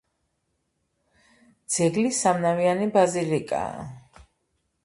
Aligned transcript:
ძეგლი 1.75 2.13
სამნავიანი 2.21 2.91
ბაზილიკაა. 2.97 3.89